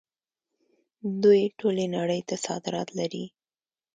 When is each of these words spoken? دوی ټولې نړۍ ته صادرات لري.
دوی 1.23 1.41
ټولې 1.59 1.85
نړۍ 1.97 2.21
ته 2.27 2.35
صادرات 2.45 2.89
لري. 2.99 3.25